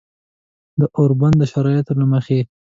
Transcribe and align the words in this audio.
د 0.79 0.81
اوربند 0.97 1.35
د 1.39 1.43
شرایطو 1.51 1.93
له 1.99 2.05
مخې 2.13 2.39